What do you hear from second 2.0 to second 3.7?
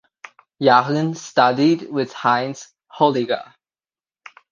Heinz Holliger.